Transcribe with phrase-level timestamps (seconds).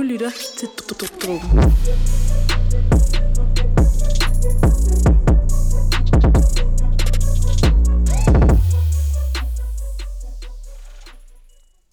[0.00, 0.68] Du lytter til
[1.22, 1.60] Drukken.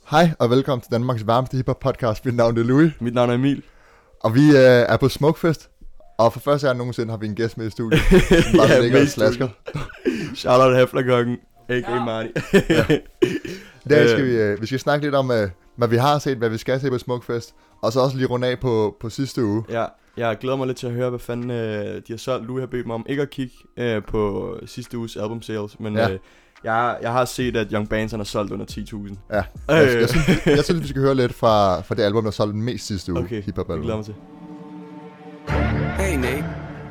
[0.10, 2.26] Hej og velkommen til Danmarks varmeste hiphop podcast.
[2.26, 3.64] Mit navn er Louis, Mit navn er Emil.
[4.24, 5.70] og vi øh, er på Smukfest.
[6.18, 8.02] Og for første gang nogensinde har vi en gæst med i studiet,
[8.58, 9.48] bare Ja, ligger med og i slasker.
[10.36, 11.38] Shout out Heflerkongen,
[11.70, 12.06] a.k.a.
[12.06, 12.30] Marty.
[13.86, 16.38] I dag skal vi, øh, vi skal snakke lidt om, øh, hvad vi har set,
[16.38, 17.56] hvad vi skal se på Smukfest.
[17.82, 19.64] Og så også lige runde af på, på sidste uge.
[19.70, 19.86] ja,
[20.18, 22.48] jeg glæder mig lidt til at høre, hvad fanden øh, de har solgt.
[22.48, 25.96] Louis har bedt mig om ikke at kigge øh, på sidste uges album sales, men
[25.96, 26.10] Ja.
[26.12, 26.20] øh,
[26.64, 29.16] jeg, jeg har set, at Young Bands han har solgt under 10.000.
[29.32, 29.44] Ja, Øh.
[29.92, 32.58] jeg, jeg, synes, jeg synes, vi skal høre lidt fra, fra det album, der solgte
[32.58, 33.22] mest sidste uge.
[33.22, 33.82] Okay, hiphop jeg album.
[33.84, 34.16] glæder mig til.
[35.98, 36.46] Hey Nate,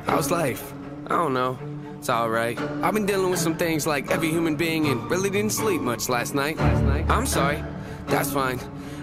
[0.07, 0.73] how's life?
[1.09, 1.55] I don't know.
[2.01, 2.59] It's alright.
[2.83, 6.09] I've been dealing with some things like every human being and really didn't sleep much
[6.09, 6.57] last night.
[7.09, 7.57] I'm sorry.
[8.07, 8.59] That's fine.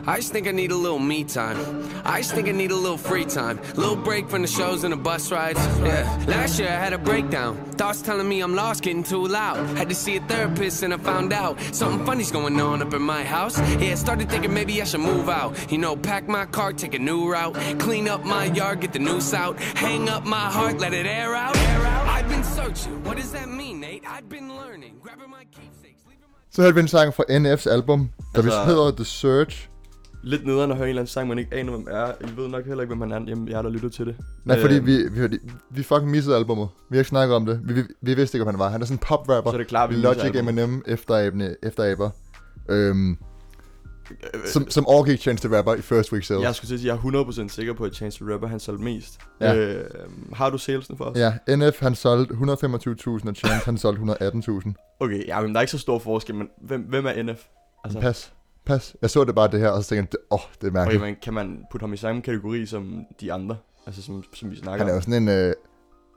[0.06, 1.56] I just think I need a little me time.
[2.04, 3.58] I just think I need a little free time.
[3.74, 5.58] Little break from the shows and the bus rides.
[5.82, 6.24] Yeah.
[6.28, 7.56] Last year I had a breakdown.
[7.78, 9.56] Thoughts telling me I'm lost, getting too loud.
[9.78, 13.02] Had to see a therapist and I found out something funny's going on up in
[13.02, 13.58] my house.
[13.80, 15.56] Yeah, I started thinking maybe I should move out.
[15.72, 17.54] You know, pack my car, take a new route.
[17.78, 19.58] Clean up my yard, get the noose out.
[19.76, 21.56] Hang up my heart, let it air out.
[21.56, 23.02] I've been searching.
[23.04, 24.04] What does that mean, Nate?
[24.06, 24.98] I've been learning.
[25.02, 26.00] Grabbing my keepsakes.
[26.50, 29.68] Så hørte vi en sang fra NF's album, der Altså- vist hedder The Search.
[30.24, 32.06] Lidt nederen at høre en eller anden sang, man ikke aner, hvem er.
[32.06, 34.16] I ved nok heller ikke, hvem han er, jamen, jeg der lytter til det.
[34.44, 35.38] Nej, fordi vi, vi, vi,
[35.70, 36.68] vi fucking missede albummet.
[36.90, 37.60] Vi har ikke snakket om det.
[37.64, 38.68] Vi, vi, vi vidste ikke, om han var.
[38.68, 39.50] Han er sådan en pop-rapper.
[39.50, 40.36] Så er det klart, vi Logic.
[40.36, 42.10] Eminem, efterabende, efteraber.
[42.68, 43.16] Øhm,
[44.10, 46.42] Øh, som, som overgik Chance the Rapper i First Week Sales.
[46.42, 48.60] Jeg skulle til at sige, jeg er 100% sikker på, at Chance the Rapper han
[48.60, 49.18] solgte mest.
[49.40, 49.56] Ja.
[49.56, 49.84] Øh,
[50.32, 51.18] har du salesen for os?
[51.18, 54.96] Ja, NF han solgte 125.000, og Chance han solgte 118.000.
[55.00, 57.42] Okay, ja, men der er ikke så stor forskel, men hvem, hvem er NF?
[57.84, 58.00] Altså.
[58.00, 58.32] Pas,
[58.66, 58.96] pas.
[59.02, 60.74] Jeg så det bare det her, og så tænkte jeg, åh, oh, det er Okay,
[60.78, 61.02] mærkeligt.
[61.02, 63.56] men kan man putte ham i samme kategori som de andre?
[63.86, 65.02] Altså som, som vi snakker Han er jo om?
[65.02, 65.54] sådan en, øh,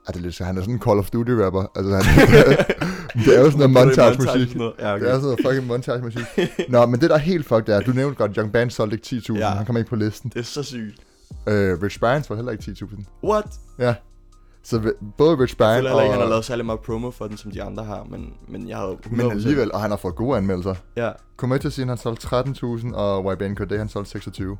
[0.07, 1.71] er det lidt, så han er sådan en Call of Duty rapper.
[1.75, 2.27] Altså, han,
[3.25, 4.55] det er jo sådan noget montage musik.
[4.55, 4.73] noget.
[4.79, 5.03] Ja, okay.
[5.05, 6.25] Det er sådan noget fucking montage musik.
[6.69, 9.25] Nå, men det der er helt fucked er, du nævnte godt, Young Band solgte ikke
[9.33, 9.47] 10.000, Ja.
[9.49, 10.29] han kommer ikke på listen.
[10.33, 10.99] Det er så sygt.
[11.47, 13.03] Øh, Rich Brian solgte heller ikke 10.000.
[13.23, 13.45] What?
[13.79, 13.95] Ja.
[14.69, 16.13] Så både Rich Jeg Brian føler heller ikke, og...
[16.13, 18.77] han har lavet særlig meget promo for den, som de andre har, men, men jeg
[18.77, 19.15] havde 100%...
[19.15, 20.75] Men alligevel, og han har fået gode anmeldelser.
[20.97, 21.11] Ja.
[21.37, 24.57] Cometasin han solgte 13.000, og YBNKD han solgte 26.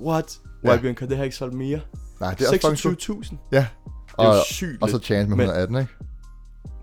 [0.00, 0.40] What?
[0.64, 0.70] Ja.
[0.72, 0.78] Ja.
[0.78, 1.80] YBN, kan det her ikke solgt mere?
[2.20, 3.36] Nej, det er fucking 26.000?
[3.52, 3.56] Ja.
[3.56, 3.66] Det
[4.18, 4.98] er Og, jo sygt og så.
[4.98, 5.92] Chance med Men- 118, ikke?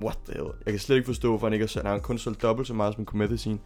[0.03, 0.47] What the hell?
[0.65, 1.87] Jeg kan slet ikke forstå, hvorfor han ikke har solgt.
[1.87, 3.59] Han har kun solgt dobbelt så meget som Comethazine.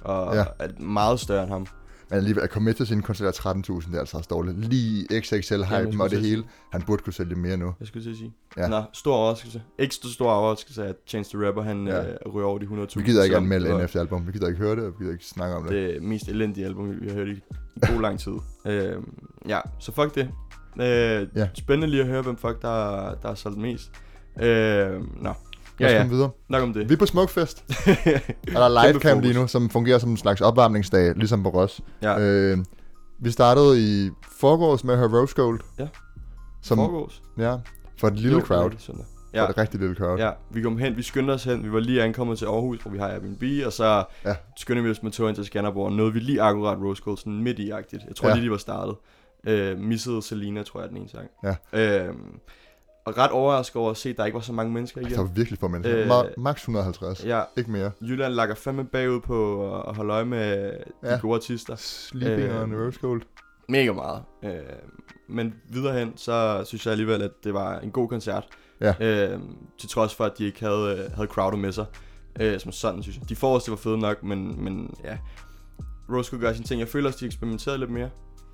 [0.00, 0.44] Og ja.
[0.58, 1.66] er meget større end ham.
[2.10, 4.58] Men alligevel, at Cometasin kun sælger 13.000, det er altså også dårligt.
[4.68, 6.44] Lige XXL skulle hype og det til hele.
[6.72, 7.74] Han burde kunne sælge mere nu.
[7.80, 8.32] Jeg skulle til at sige.
[8.56, 8.68] Ja.
[8.68, 9.62] Nå, stor overraskelse.
[9.78, 12.10] Ikke så stor overraskelse, at Chance the Rapper, han Ja.
[12.10, 12.98] øh, ryger over de 100.000.
[12.98, 14.26] Vi gider ikke anmelde NF's album.
[14.26, 15.72] Vi gider ikke høre det, og vi gider ikke snakke om det.
[15.94, 17.40] Det mest elendige album, vi har hørt i
[17.92, 18.32] god lang tid.
[18.66, 18.96] Øh,
[19.48, 20.30] ja, så fuck det.
[20.80, 21.48] Øh, Ja.
[21.54, 23.90] Spændende lige at høre, hvem fuck, der, der har solgt mest.
[24.42, 25.34] Øh, nå,
[25.78, 26.02] Lad os ja, ja.
[26.02, 26.30] komme videre.
[26.48, 26.88] Nok om det.
[26.88, 27.64] Vi er på Smukfest.
[27.66, 31.48] Er der live Kæmpe cam lige nu, som fungerer som en slags opvarmningsdag, ligesom på
[31.48, 31.80] Ross.
[32.02, 32.58] Ja, Øh,
[33.18, 35.60] vi startede i forgårs med at høre Rose Gold.
[35.78, 35.86] Ja.
[36.62, 37.22] Som, Forgårs.
[37.38, 37.56] ja,
[38.00, 38.72] for et lille crowd.
[38.72, 39.04] er søndag.
[39.34, 40.18] For Ja, et rigtig lille crowd.
[40.18, 42.90] ja, vi kom hen, vi skyndte os hen, vi var lige ankommet til Aarhus, hvor
[42.90, 44.34] vi har Airbnb, og så Ja.
[44.58, 47.42] skyndte vi os med togen til Skanderborg, og nåede vi lige akkurat Rose Gold, sådan
[47.42, 48.02] midt i agtigt.
[48.08, 48.34] Jeg tror Ja.
[48.34, 48.94] lige, de var startet.
[49.46, 51.28] Øh, missede Selina, tror jeg, er den ene sang.
[51.72, 52.06] Ja.
[52.06, 52.14] Øh,
[53.04, 55.10] og ret overrasket over at se, at der ikke var så mange mennesker igen.
[55.12, 55.98] Der var virkelig få mennesker.
[56.00, 57.24] Øh, Ma- max 150.
[57.24, 57.90] Ja, Ikke mere.
[58.02, 60.72] Jylland lakker fandme bagud på at holde øje med
[61.02, 61.14] Ja.
[61.14, 61.76] de gode artister.
[61.76, 63.22] Sleeping Øh, on Rose Gold.
[63.68, 64.22] Mega meget.
[64.44, 64.50] Øh,
[65.28, 68.44] men videre hen, så synes jeg alligevel, at det var en god koncert.
[68.80, 68.94] Ja.
[69.00, 69.38] Øh,
[69.78, 71.86] til trods for, at de ikke havde, øh, havde crowdet med sig.
[72.40, 73.28] Øh, som sådan, synes jeg.
[73.28, 75.18] De forreste var fede nok, men, men ja.
[76.12, 76.80] Rose kunne gøre sine ting.
[76.80, 78.10] Jeg føler også, de eksperimenterede lidt mere.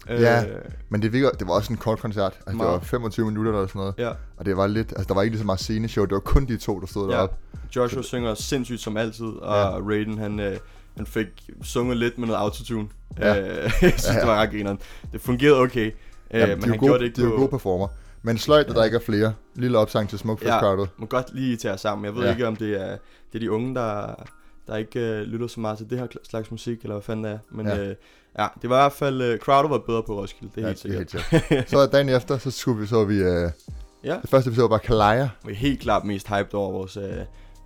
[0.08, 0.44] Øh, Ja.
[0.88, 2.32] Men det, virker, det var også en kort koncert.
[2.32, 2.84] Altså, det var Meget.
[2.86, 3.94] 25 minutter eller sådan noget.
[3.98, 4.10] Ja.
[4.36, 6.04] Og det var lidt, altså der var ikke lige så meget sceneshow.
[6.04, 7.16] Det var kun de to, der stod Ja.
[7.16, 7.36] deroppe.
[7.76, 9.60] Joshua synger sindssygt som altid, og Ja.
[9.68, 9.78] ja.
[9.78, 10.56] Raiden, han, øh,
[10.96, 11.26] han fik
[11.62, 12.88] sunget lidt med noget autotune.
[13.18, 13.34] Ja.
[13.34, 13.40] Ja.
[13.50, 14.20] Øh, jeg synes, Ja, ja.
[14.20, 14.78] det var ret grineren.
[15.12, 17.36] Det fungerede okay, øh, Jamen, men han gode, gjorde det ikke de jo på...
[17.36, 17.88] gode performer.
[18.22, 18.84] Men sløjt, at der Ja.
[18.84, 19.32] ikke er flere.
[19.54, 20.60] Lille opsang til Smukfest Ja.
[20.60, 20.88] crowdet.
[20.96, 22.04] må godt lige tage os sammen.
[22.04, 22.26] Jeg ved Ja.
[22.28, 22.32] ja.
[22.34, 22.88] ikke, om det er,
[23.32, 24.14] det er de unge, der,
[24.66, 27.32] der ikke øh, lytter så meget til det her slags musik, eller hvad fanden det
[27.32, 27.38] er.
[27.50, 27.76] Men Ja.
[27.76, 27.94] ja, øh,
[28.38, 29.22] ja det var i hvert fald...
[29.22, 31.12] Øh, crowdet var bedre på Roskilde, det er Ja, helt sikkert.
[31.12, 31.70] Det er helt sikkert.
[31.70, 33.50] så dagen efter, så skulle vi, så vi, øh,
[34.04, 34.16] Ja.
[34.22, 35.28] det første vi så var Kalaya.
[35.44, 37.02] Vi er helt klart mest hyped over vores øh,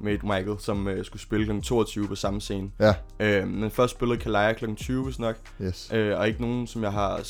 [0.00, 1.60] mate Michael, som øh, skulle spille kl.
[1.60, 2.70] 22 på samme scene.
[2.80, 4.74] Ja, Øh, men først spillede Kalaya kl.
[4.74, 5.36] 20, hvis nok.
[5.62, 5.88] yes.
[5.92, 7.20] Øh, og ikke nogen, som jeg har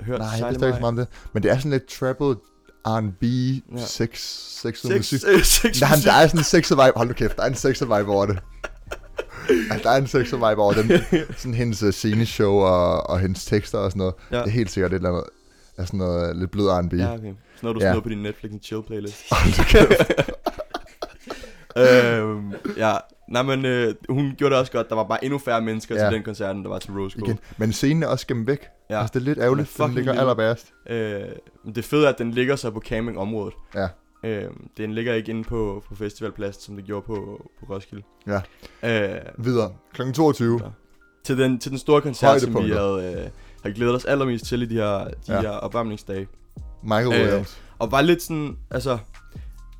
[0.00, 1.06] hørt Nej, særlig vidste ikke så meget om det.
[1.32, 2.38] Men det er sådan lidt trappet
[2.86, 3.84] R&B, Ja.
[3.86, 5.20] sex, musik.
[5.28, 6.06] øh, seks Nej, men musik.
[6.06, 6.92] der er sådan en sexet vibe.
[6.96, 8.38] Hold nu kæft, der er en sexet vibe over det.
[9.70, 10.90] Altså, der er en sexet vibe over den.
[11.36, 14.14] Sådan hendes uh, sceneshow og, og hendes tekster og sådan noget.
[14.32, 14.38] Ja.
[14.38, 15.24] Det er helt sikkert et eller andet.
[15.78, 16.92] af sådan noget lidt blød R&B.
[16.92, 17.18] Ja, okay.
[17.22, 17.90] Sådan noget, du Ja.
[17.92, 19.24] smider på din Netflix and chill playlist.
[21.76, 22.92] øhm, ja,
[23.28, 24.88] nej, men øh, hun gjorde det også godt.
[24.88, 26.02] Der var bare endnu færre mennesker ja.
[26.02, 26.08] Ja.
[26.08, 27.28] til den koncert, end der var til Rose Gold.
[27.28, 27.38] Igen.
[27.56, 28.60] Men scenen er også gemt væk.
[28.90, 28.94] Ja.
[28.94, 29.00] Ja.
[29.00, 30.56] Altså, det er lidt ærgerligt, Den er ligger
[30.88, 31.20] lille.
[31.20, 31.28] Øh,
[31.64, 33.54] men det fede er, at den ligger så på campingområdet.
[33.74, 33.88] Ja.
[34.24, 34.44] Øh,
[34.76, 37.14] den ligger ikke inde på, på festivalpladsen, som det gjorde på,
[37.60, 38.02] på Roskilde.
[38.26, 38.40] Ja.
[39.14, 39.72] Øh, Videre.
[39.92, 40.12] Kl.
[40.12, 40.60] 22.
[40.64, 40.68] Ja.
[41.24, 43.30] til, den, til den store koncert, som vi havde, øh,
[43.62, 45.40] havde glædet os allermest til i de her, de Ja.
[45.40, 46.28] her opvarmningsdage.
[46.82, 47.60] Michael Øh, Williams.
[47.78, 48.98] Og var lidt sådan, altså...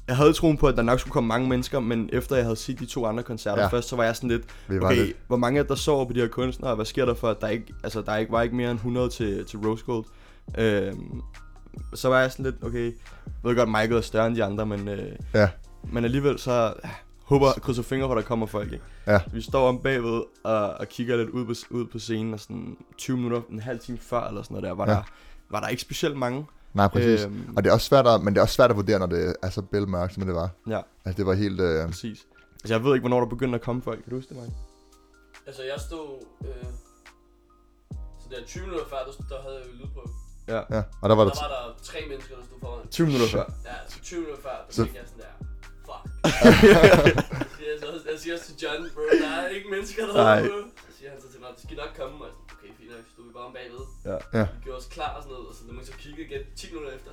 [0.08, 2.56] Jeg havde troen på, at der nok skulle komme mange mennesker, men efter jeg havde
[2.56, 3.68] set de to andre koncerter ja.
[3.68, 4.42] Først, så var jeg sådan lidt,
[4.82, 5.16] okay, lidt.
[5.26, 7.74] hvor mange der sover på de her kunstnere, hvad sker der for, at der ikke,
[7.84, 10.04] altså, der ikke var ikke mere end 100 til, til Rose Gold.
[10.58, 11.22] Øhm,
[11.94, 12.84] så var jeg sådan lidt, okay,
[13.26, 15.48] jeg ved godt, Michael er større end de andre, men, øh, Ja.
[15.92, 16.74] men alligevel så
[17.24, 18.84] håber, krydser fingre for, at der kommer folk, ikke?
[19.06, 19.20] Ja.
[19.32, 22.76] Vi står om bagved og, og kigger lidt ud på, ud på scenen, og sådan
[22.98, 24.96] 20 minutter, en halv time før, eller sådan noget der, var, Ja.
[24.96, 25.02] der,
[25.50, 26.46] var der ikke specielt mange.
[26.74, 27.24] Nej, præcis.
[27.24, 29.06] Øhm, Og det er også svært at, men det er også svært at vurdere, når
[29.06, 30.50] det er så bælmørkt, som det var.
[30.68, 31.60] ja, Altså, det var helt...
[31.60, 32.26] Øh, præcis.
[32.54, 34.02] Altså, jeg ved ikke, hvornår der begyndte at komme folk.
[34.02, 34.54] Kan du huske det, Mike?
[35.46, 36.08] Altså, jeg stod...
[36.44, 36.64] Øh,
[38.20, 40.10] så der 20 minutter før, der, der havde jeg jo lyd på.
[40.54, 40.60] Ja.
[40.76, 41.30] ja, og der var der...
[41.30, 42.88] Der var der tre mennesker, der stod foran.
[42.90, 43.44] 20 minutter før.
[43.70, 45.34] Ja, så 20 minutter før, der Så- tænkte jeg sådan der,
[45.88, 46.02] fuck.
[47.68, 50.40] jeg, så, jeg siger også til John, bro, der er ikke mennesker der Nej.
[50.42, 50.58] på.
[50.88, 52.14] Så siger han så til mig, det skal nok komme.
[52.22, 53.84] Og jeg sådan, okay, fint nok, stod vi bare om bagved.
[54.10, 54.16] Ja.
[54.38, 54.44] Ja.
[54.56, 56.66] Vi gjorde os klar og sådan noget, og så da man så kiggede igen 10
[56.72, 57.12] minutter efter,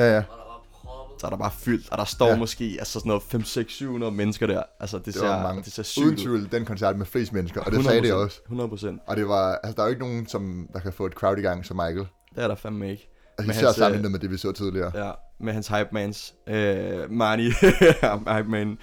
[0.00, 0.22] Ja, ja.
[0.32, 1.14] og der var proppet.
[1.20, 2.36] Så er der bare fyldt, og der står ja.
[2.44, 4.62] Måske altså sådan noget 5, 6, 700 mennesker der.
[4.82, 5.62] Altså, det, Det ser, var mange.
[5.66, 6.22] det ser sygt Uden ud.
[6.24, 8.36] tvivl, den koncert med flest mennesker, og det sagde det også.
[8.44, 9.00] 100 procent.
[9.06, 11.38] Og det var, altså der er jo ikke nogen, som, der kan få et crowd
[11.38, 12.06] i gang som Michael.
[12.34, 13.08] Det er der fandme ikke.
[13.38, 15.06] Altså især hans, øh, sammenlignet med det, vi så tidligere.
[15.06, 15.10] Ja,
[15.40, 16.34] med hans hype mans.
[16.48, 17.52] Øh, Marnie,
[18.36, 18.78] hype man,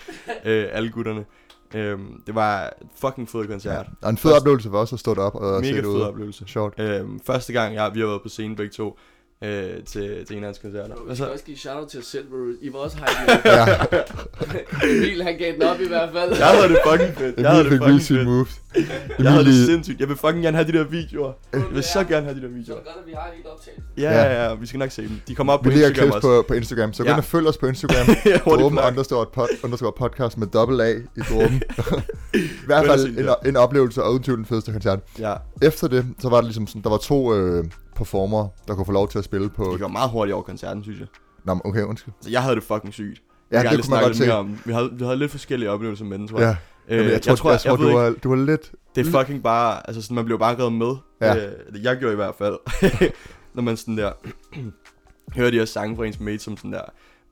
[0.46, 1.26] øh, alle gutterne.
[1.74, 3.88] Øh, det var fucking fed koncert.
[4.02, 6.02] Og en fed oplevelse for os at stå deroppe og Mega se det fed ud.
[6.02, 6.44] oplevelse.
[6.48, 6.80] Sjovt.
[6.80, 8.98] Øh, første gang, ja, vi har været på scenen begge to
[9.44, 10.96] øh, til, til en af hans koncerter.
[10.96, 11.16] Bro, vi så?
[11.16, 12.38] skal også give shout-out til os selv, bro.
[12.62, 13.32] I var også hype.
[13.50, 13.66] Ja,
[14.84, 16.36] Emil, han gav den op i hvert fald.
[16.38, 17.40] Jeg havde det fucking fedt.
[17.40, 18.26] Jeg havde det fucking fedt.
[18.28, 18.62] moves.
[19.20, 20.00] Jeg havde det sindssygt.
[20.00, 21.34] Jeg vil fucking gerne have de der videoer.
[21.54, 22.78] Jeg vil så gerne have de der Så er videoer.
[22.78, 23.84] det godt, at vi har en helt optagelse.
[23.98, 24.54] Ja, Ja.
[24.56, 25.20] vi skal nok se dem.
[25.28, 26.22] De kommer op vi på Instagram også.
[26.28, 27.14] på, på Instagram, så gå Ja.
[27.14, 28.06] ind og følg os på Instagram.
[28.46, 28.88] Dråben plug.
[28.88, 31.62] understore, pod, underscore podcast med dobbelt A i dråben.
[32.34, 35.00] I hvert fald en, en oplevelse og uden tvivl den fedeste koncert.
[35.20, 37.64] Ja, Efter det, så var det ligesom sådan, der var to øh,
[37.96, 39.72] performer, der kunne få lov til at spille på...
[39.74, 41.08] de går meget hurtigt over koncerten, synes jeg.
[41.46, 42.14] Nå, men okay, undskyld.
[42.18, 43.22] Altså, jeg havde det fucking sygt.
[43.52, 44.34] Ja, Jeg det kunne man godt se.
[44.34, 44.60] om.
[44.66, 46.48] Vi havde, vi havde lidt forskellige oplevelser med den, tror jeg.
[46.50, 46.56] Ja,
[46.88, 48.72] Øh, Jamen, jeg tror, jeg tror, jeg tror ved du, ikke, var, du var lidt...
[48.96, 50.96] det er fucking bare, altså sådan, man bliver bare revet med.
[51.22, 51.36] Ja.
[51.36, 52.58] Øh, jeg gjorde i hvert fald.
[53.56, 54.12] Når man sådan der,
[55.36, 56.82] hører de her sange fra ens mate, som sådan der,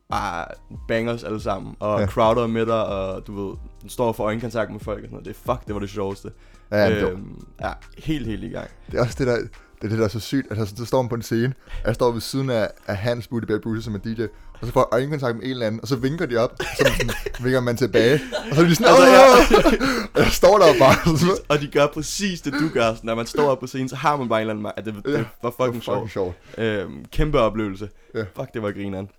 [0.09, 0.45] bare
[0.87, 1.75] banger os alle sammen.
[1.79, 2.07] Og Ja.
[2.07, 5.11] crowder er med dig, og du ved, den står for øjenkontakt med folk og sådan
[5.13, 5.25] noget.
[5.25, 6.31] Det er fuck, det var det sjoveste.
[6.71, 8.69] Ja, øh, øhm, ja helt, helt i gang.
[8.91, 9.37] det er også det der...
[9.81, 10.47] Det er det, der er så sygt.
[10.51, 13.27] Altså, så står man på en scene, og jeg står ved siden af, af Hans
[13.27, 14.21] Booty Bad Bruce, som er DJ,
[14.61, 16.65] og så får jeg øjenkontakt med en eller anden, og så vinker de op, og
[16.77, 17.11] så sådan,
[17.43, 19.77] vinker man tilbage, og så er de sådan, Altså, altså,
[20.15, 22.93] og jeg står der bare, sådan, Og de gør præcis det, du gør.
[22.93, 24.71] Så når man står op på scenen, så har man bare en eller anden...
[24.77, 25.95] At det, det var fucking sjovt.
[25.97, 26.35] fucking sjovt.
[26.57, 27.89] Øhm, kæmpe oplevelse.
[28.15, 28.23] Ja.
[28.35, 29.09] Fuck, det var grineren.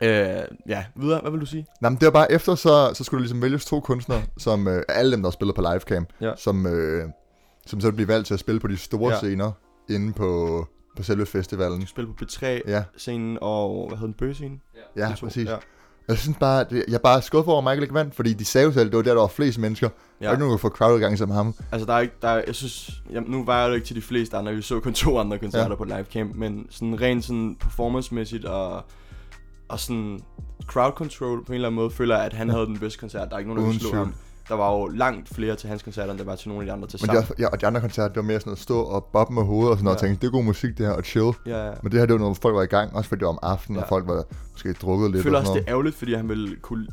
[0.00, 0.08] Øh,
[0.68, 1.20] ja, videre.
[1.20, 1.66] Hvad vil du sige?
[1.80, 4.68] Nå, men det var bare efter, så, så skulle der ligesom vælges to kunstnere, som
[4.68, 6.32] øh, alle dem, der spiller på livecam, Ja.
[6.36, 7.08] som, øh,
[7.66, 9.18] som så bliver valgt til at spille på de store ja.
[9.18, 9.52] scener
[9.88, 10.66] inde på,
[10.96, 11.80] på selve festivalen.
[11.80, 12.24] Du spiller på
[12.68, 13.88] Ja, P3-scenen og...
[13.88, 14.14] Hvad hed den?
[14.14, 14.60] Bøgescenen?
[14.96, 15.26] ja to.
[15.26, 15.48] præcis.
[15.48, 15.56] Ja.
[16.08, 18.44] Jeg synes bare, det, jeg er bare skuffet over, at Michael ikke vandt, fordi de
[18.44, 19.88] sagde jo selv, det var der, der var flest mennesker.
[19.88, 19.92] Ja.
[19.92, 20.26] Der Ja.
[20.26, 21.54] er ikke nogen, der får crowd gang som ham.
[21.72, 23.96] Altså, der er ikke, der er, jeg synes, jamen, nu var jeg jo ikke til
[23.96, 25.70] de fleste andre, vi så kun to andre koncerter Ja.
[25.70, 25.74] ja.
[25.76, 28.82] på livecam, men sådan rent sådan performance-mæssigt og,
[29.68, 30.20] og sådan
[30.66, 32.52] crowd control på en eller anden måde, føler jeg, at han Ja.
[32.52, 32.56] ja.
[32.58, 33.28] havde den bedste koncert.
[33.28, 34.14] Der er ikke nogen, der kunne slå ham.
[34.48, 36.72] Der var jo langt flere til hans koncerter, end der var til nogle af de
[36.72, 37.22] andre til Men sammen.
[37.24, 39.42] de, ja, og de andre koncerter, det var mere sådan noget stå og boppe med
[39.42, 39.98] hovedet og sådan noget, Ja.
[39.98, 41.32] og tænkte, det er god musik det her, og chill.
[41.46, 41.72] Ja, ja.
[41.82, 43.32] Men det her, det var noget, hvor folk var i gang, også fordi det var
[43.32, 43.82] om aftenen, ja.
[43.82, 45.76] og folk var måske drukket Jeg lidt føler og også, sådan det er noget.
[45.76, 46.86] ærgerligt, fordi han ville kunne,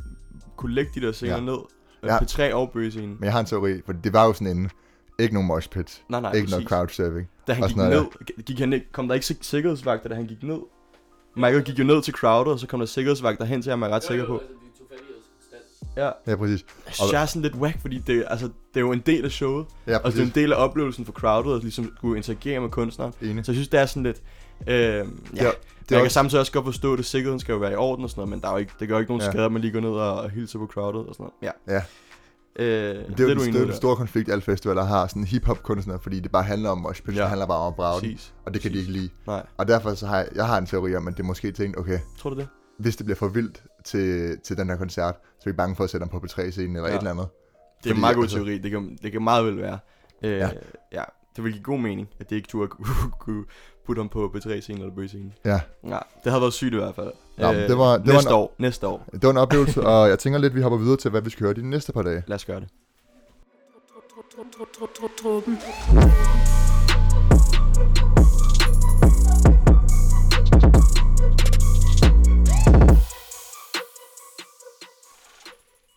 [0.56, 1.40] kunne lægge de der scener Ja.
[1.40, 1.58] ned.
[2.04, 2.12] Ja.
[2.14, 2.18] Ja.
[2.18, 3.08] P3 og Bøgescenen.
[3.18, 4.70] Men jeg har en teori, for det var jo sådan en,
[5.18, 7.28] ikke nogen mosh pit, Nej, nej, ikke noget crowd surfing.
[7.46, 10.08] Da han og gik sådan ned, noget gik han ikke, kom der ikke sik- sikkerhedsvagter,
[10.08, 10.58] da han gik ned?
[11.36, 13.86] Michael gik jo ned til crowdet, og så kom der sikkerhedsvagter hen til ham, er
[13.86, 14.40] jeg ret sikker på.
[15.96, 16.10] Ja.
[16.26, 16.64] Ja, præcis.
[16.86, 19.24] Jeg synes, jeg er sådan lidt whack, fordi det, altså, det er jo en del
[19.24, 19.66] af showet.
[19.86, 20.32] Ja, Og det er en præcis.
[20.34, 23.12] del af oplevelsen for crowdet, at ligesom skulle interagere med kunstneren.
[23.22, 23.44] Enig.
[23.44, 24.22] Så jeg synes, det er sådan lidt...
[24.68, 27.04] Øh, ja, Det det er, jeg det kan er også, samtidig også godt forstå, at
[27.04, 28.88] sikkerheden skal jo være i orden og sådan noget, men der er jo ikke, det
[28.88, 29.26] gør ikke nogen Ja.
[29.26, 29.30] ja.
[29.32, 31.54] skader, at man lige går ned og, og hilser på crowdet og sådan noget.
[31.68, 31.74] Ja.
[31.74, 31.82] Ja.
[32.58, 35.62] Øh, det er jo det er jo den store konflikt, alle festivaler har, sådan hip-hop
[35.62, 37.20] kunstnere, fordi det bare handler om mosh pit, Ja.
[37.20, 38.34] det handler bare om at brage den, Præcis.
[38.46, 39.08] og det kan de ikke lide.
[39.26, 41.78] Nej, Og derfor så har jeg, jeg har en teori om, at det måske tænkt,
[41.78, 42.48] okay, tror du det?
[42.78, 45.84] hvis det bliver for vildt til, til den her koncert, så er vi bange for
[45.84, 46.94] at sætte ham på P3-scenen eller Ja.
[46.94, 47.28] et eller andet.
[47.84, 49.78] Det er en meget god altså- teori, det kan, det kan meget vel være.
[50.22, 50.36] Øh, Ja.
[50.38, 50.48] ja.
[50.92, 51.02] ja.
[51.36, 52.68] det vil give god mening, at det ikke turde
[53.20, 53.44] kunne,
[53.86, 55.32] putte ham på B3-scenen eller B-scenen.
[55.44, 57.12] Ja, Ja, det havde været sygt i hvert fald.
[57.38, 59.06] Nå, men det var- det var næste en- år, næste år.
[59.12, 61.44] det var en oplevelse, og jeg tænker lidt, vi hopper videre til, hvad vi skal
[61.44, 62.22] høre de næste par dage.
[62.26, 62.68] Lad os gøre det.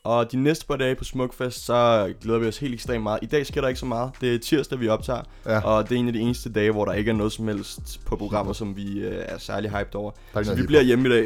[0.08, 3.20] Og de næste par dage på Smukfest, så glæder vi os helt ekstremt meget.
[3.22, 4.12] I dag sker der ikke så meget.
[4.22, 5.22] Det er tirsdag, vi optager.
[5.46, 5.60] Ja.
[5.60, 8.06] Og det er en af de eneste dage, hvor der ikke er noget som helst
[8.06, 10.12] på programmer, som vi øh, er særlig hyped over.
[10.34, 11.24] Er Så vi bliver hjemme i dag.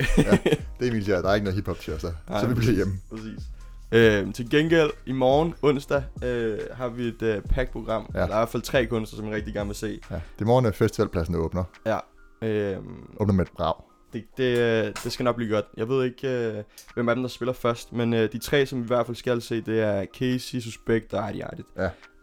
[0.79, 2.93] Det er siger, der er ikke noget hiphop tirsdag, så vi bliver hjemme.
[3.09, 3.43] Præcis.
[3.91, 8.11] Øh, til gengæld, i morgen, onsdag, øh, har vi et øh, pack-program.
[8.13, 8.19] Ja.
[8.19, 8.25] Ja.
[8.25, 9.99] Der er i hvert fald tre kunstnere, som jeg rigtig gerne vil se.
[10.11, 10.15] Ja.
[10.15, 11.63] Det er morgen, at festivalpladsen åbner.
[11.85, 11.97] Ja.
[12.41, 12.77] Øh,
[13.19, 13.73] Åbner med et brag.
[14.13, 15.65] Det, det, øh, det skal nok blive godt.
[15.77, 16.63] Jeg ved ikke, øh,
[16.93, 19.15] hvem af dem, der spiller først, men øh, de tre, som vi i hvert fald
[19.17, 21.63] skal se, det er Casey, Suspect og Artie Artie.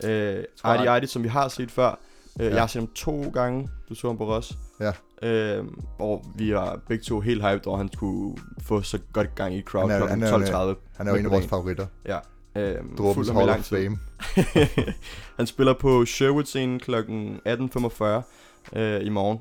[0.02, 0.38] Ja.
[0.38, 0.45] Øh.
[0.64, 1.88] Artie Artie, som vi har set før.
[1.90, 1.95] Øh,
[2.47, 2.49] Ja.
[2.50, 3.68] Jeg har set ham to gange.
[3.88, 4.52] Du så ham på Ross.
[4.80, 4.92] Ja.
[5.23, 5.64] Øh,
[5.97, 9.54] hvor vi var begge to helt hyped over, at han skulle få så godt gang
[9.54, 10.76] i crowd Han er- han er jo en- 12.30.
[10.97, 11.87] Han er jo en af vores favoritter.
[12.07, 12.18] Ja.
[12.57, 13.64] Øh, Dråbens Hall lang of.
[13.64, 13.99] Fame.
[15.38, 16.95] han spiller på Sherwood-scenen kl.
[16.95, 19.38] 18.45 øh, i morgen.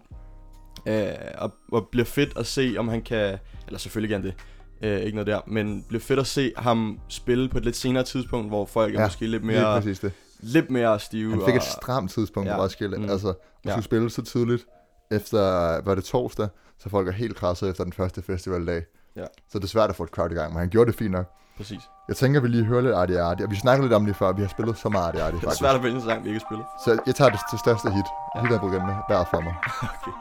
[0.87, 3.37] Øh, og, og bliver fedt at se, om han kan...
[3.67, 4.33] Eller selvfølgelig han det.
[4.81, 5.39] Øh, ikke noget der.
[5.47, 8.99] Men bliver fedt at se ham spille på et lidt senere tidspunkt, hvor folk er
[8.99, 10.11] Ja, måske lidt mere, præcis det.
[10.39, 11.31] lidt mere stive.
[11.31, 12.63] Han fik et og, stramt tidspunkt på Ja.
[12.63, 12.97] Roskilde.
[12.97, 13.09] Mm.
[13.09, 13.81] Altså, at Ja.
[13.81, 14.65] spille så tidligt
[15.11, 15.39] efter,
[15.81, 16.47] var det torsdag,
[16.79, 18.83] så folk er helt krasset efter den første festivaldag.
[19.15, 19.25] Ja.
[19.51, 21.11] Så det er svært at få et crowd i gang, men han gjorde det fint
[21.11, 21.25] nok.
[21.57, 21.79] Præcis.
[22.07, 24.31] Jeg tænker, vi lige hører lidt Artie Artie, og vi snakkede lidt om det før,
[24.31, 25.59] vi har spillet så meget Artie Artie Det er faktisk.
[25.59, 26.65] svært at vælge en sang, vi ikke har spillet.
[26.85, 28.05] Så jeg tager det til største hit.
[28.35, 28.41] Ja.
[28.41, 29.55] Hit er på med hver for mig.
[30.01, 30.11] Okay.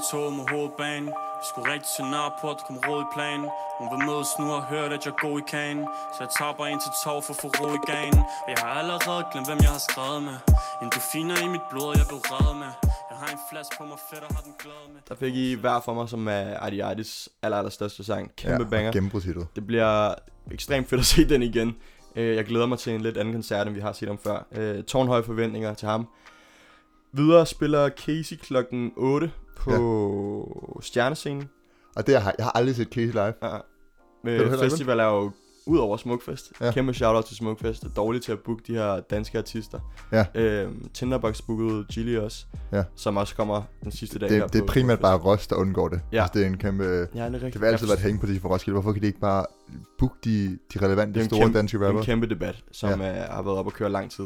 [0.00, 1.06] Til C2 med hovedbanen
[1.40, 3.46] Vi skulle rigtig til Nørreport, kom råd i planen
[3.78, 5.80] Hun vil mødes nu og hørt, at jeg er god i kagen
[6.14, 8.58] Så jeg tager bare ind til tog for at få ro i ganen Og jeg
[8.64, 10.36] har allerede glemt, hvem jeg har skrevet med
[10.82, 12.72] Endorfiner i mit blod, jeg blev reddet med
[13.10, 15.46] Jeg har en flaske på mig fedt og har den glæde med Der fik I
[15.62, 18.24] hver for mig, som er Artie Arties aller, aller største sang.
[18.36, 18.92] Kæmpe ja, banger.
[18.92, 19.46] Gennembrudshittet.
[19.56, 20.14] Det bliver
[20.56, 21.68] ekstremt fedt at se den igen.
[22.16, 24.38] Øh, Jeg glæder mig til en lidt anden koncert, end vi har set ham før.
[24.52, 26.08] Øh, Tårnhøje forventninger til ham.
[27.12, 29.30] Videre spiller Casey klokken 8
[29.60, 30.82] på ja.
[30.82, 31.48] Stjernescenen.
[31.96, 33.32] Og det har, jeg har aldrig set Casey live.
[33.42, 33.58] Ja.
[34.24, 35.30] Med festival er jo
[35.66, 36.52] ud over Smukfest.
[36.60, 36.70] Ja.
[36.72, 37.84] Kæmpe shoutout til Smukfest.
[37.84, 39.80] Er dårligt til at booke de her danske artister.
[40.12, 40.26] Ja.
[40.34, 42.46] Øhm, Tinderbox bookede Gilly også.
[42.72, 42.84] Ja.
[42.96, 45.02] Som også kommer den sidste dag Det, det er primært Smukfest.
[45.02, 46.00] bare Ross, der undgår det.
[46.12, 46.22] Ja.
[46.22, 46.84] Altså, det er en kæmpe...
[46.84, 47.52] Ja, det er rigtigt.
[47.52, 48.74] Det vil altid være et hænge på det for Roskilde.
[48.74, 49.44] Hvorfor kan de ikke bare
[49.98, 52.00] booke de, de relevante er store kæmpe- danske Det er rapper?
[52.00, 53.06] en kæmpe debat, som Ja.
[53.06, 53.22] ja.
[53.32, 54.24] har været op at køre lang tid.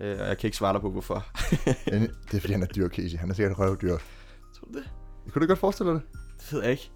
[0.00, 1.26] Øh, og jeg kan ikke svare dig på, hvorfor.
[1.64, 3.18] Det er fordi, han er dyr, Casey.
[3.18, 3.96] Han er sikkert røvdyr.
[4.74, 4.84] Du det?
[5.32, 6.08] Kunne du godt forestille dig det?
[6.40, 6.90] Det ved jeg ikke.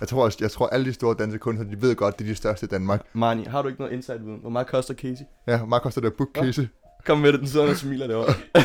[0.00, 2.28] Jeg tror, også, jeg tror alle de store danske kunstnere, de ved godt, det er
[2.28, 3.06] de største i Danmark.
[3.12, 4.38] Marnie, har du ikke noget insight-viden?
[4.40, 5.24] Hvor meget koster Casey?
[5.46, 6.44] Ja, hvor meget koster det at book Hvad?
[6.44, 6.66] Casey?
[7.06, 8.34] Kom med det, den sidder og smiler derovre.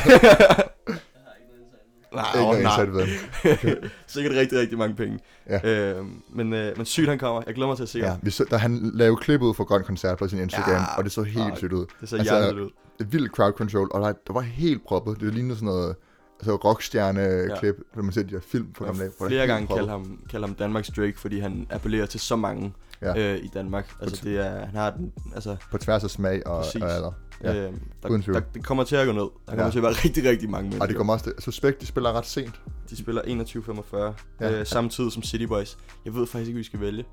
[2.12, 2.62] Jeg har ikke noget.
[2.62, 3.06] Ikke åh, noget nej.
[3.54, 3.90] insight viden.
[4.06, 5.18] Sikkert rigtig, rigtig mange penge.
[5.48, 5.90] Ja.
[5.94, 7.42] Øhm, men, øh, men sygt han kommer.
[7.46, 8.18] Jeg glæder mig til at se Ja, ham.
[8.22, 11.04] vi så, der, han lavede klip ud for Grøn Koncert på sin Instagram, Ja, og
[11.04, 11.86] det så helt sygt ud.
[12.00, 12.70] Det ser Altså, ud.
[13.06, 15.20] Vildt crowd control, og der, der var helt proppet.
[15.20, 15.96] Det lignede sådan noget
[16.40, 19.12] altså rockstjerne-klip, når man ser de der film Jeg gamle dage.
[19.20, 19.88] er flere gange proppet.
[19.88, 23.12] ham, kaldt ham Danmarks Drake, fordi han appellerer til så mange Ja.
[23.20, 23.34] ja.
[23.34, 23.92] øh, i Danmark.
[24.02, 26.82] Altså det er, han har den, altså, På tværs af smag og, Præcis.
[26.82, 27.12] og alder.
[27.42, 27.66] Ja, ja.
[27.66, 29.20] øh, der, der, det kommer til at gå ned.
[29.22, 29.70] Der kommer Ja.
[29.70, 30.98] til at være rigtig, rigtig mange Og det mennesker.
[30.98, 31.34] kommer også til.
[31.38, 32.60] Suspekt, de spiller ret sent.
[32.90, 34.12] De spiller 21.45, Ja.
[34.50, 34.60] ja.
[34.60, 35.78] øh, samtidig som City Boys.
[36.04, 37.04] Jeg ved faktisk ikke, vi skal vælge.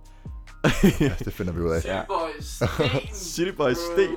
[0.99, 1.81] Ja, det finder vi ud af.
[1.81, 1.93] City.
[2.07, 2.67] Boys, Sten.
[3.33, 3.77] City Boys.
[3.77, 4.09] Sten.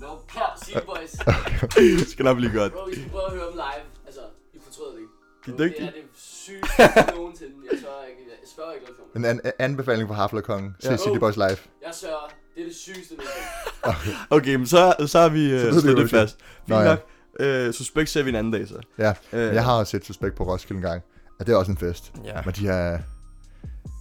[0.00, 1.10] No cap, City Boys.
[2.00, 2.72] det skal nok blive godt.
[2.72, 3.84] Bro, I skal prøve at høre dem live.
[4.06, 4.20] Altså,
[4.54, 5.12] I fortryder det ikke.
[5.46, 5.86] De er dygtige.
[5.86, 6.82] Det er det sygeste
[7.16, 7.52] nogensinde.
[7.72, 10.76] Jeg spørger ikke, jeg spørger ikke noget En an- anbefaling fra Haflerkongen.
[10.80, 10.96] Se Ja.
[10.96, 11.46] City Boys live.
[11.48, 11.58] Jeg
[11.92, 12.28] sørger.
[12.54, 14.16] Det er det sygeste nogensinde.
[14.30, 16.36] Okay, men så, så har vi uh, vi slået det fast.
[16.40, 16.84] Fint Nå, ja.
[16.84, 16.98] nok.
[17.40, 18.74] Øh, suspekt ser vi en anden dag så.
[18.98, 21.02] Ja, Øh, jeg har også set Suspekt på Roskilde en gang.
[21.40, 22.12] Og det er også en fest.
[22.24, 22.98] Ja, Men de er...